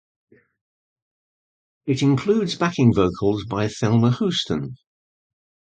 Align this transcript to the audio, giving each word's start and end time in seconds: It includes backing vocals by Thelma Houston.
It 1.85 2.01
includes 2.01 2.57
backing 2.57 2.91
vocals 2.91 3.45
by 3.45 3.67
Thelma 3.67 4.17
Houston. 4.17 4.75